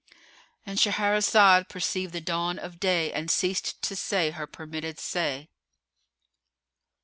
——And 0.65 0.79
Shahrazad 0.79 1.69
perceived 1.69 2.11
the 2.11 2.21
dawn 2.21 2.57
of 2.57 2.79
day 2.79 3.13
and 3.13 3.29
ceased 3.29 3.79
to 3.83 3.95
say 3.95 4.31
her 4.31 4.47
permitted 4.47 4.99
say. 4.99 5.47